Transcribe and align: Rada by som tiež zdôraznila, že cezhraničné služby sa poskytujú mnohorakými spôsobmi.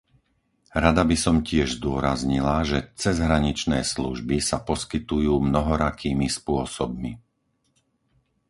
Rada 0.83 1.03
by 1.05 1.13
som 1.23 1.37
tiež 1.49 1.67
zdôraznila, 1.79 2.57
že 2.69 2.79
cezhraničné 3.03 3.79
služby 3.93 4.37
sa 4.49 4.57
poskytujú 4.69 5.33
mnohorakými 5.49 6.25
spôsobmi. 6.37 7.11